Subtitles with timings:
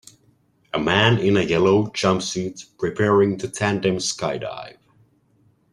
[0.73, 4.77] A man in a yellow jumpsuit preparing to tandem skydive